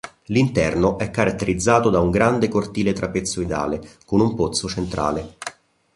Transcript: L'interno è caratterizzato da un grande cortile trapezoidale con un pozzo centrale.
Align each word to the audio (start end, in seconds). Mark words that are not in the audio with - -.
L'interno 0.29 0.97
è 0.97 1.11
caratterizzato 1.11 1.91
da 1.91 1.99
un 1.99 2.09
grande 2.09 2.47
cortile 2.47 2.91
trapezoidale 2.91 3.97
con 4.07 4.19
un 4.19 4.33
pozzo 4.33 4.67
centrale. 4.67 5.35